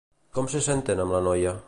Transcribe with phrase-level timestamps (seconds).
[0.37, 1.55] Com se senten amb la noia?